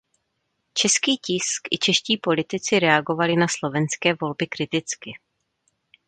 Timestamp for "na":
3.35-3.47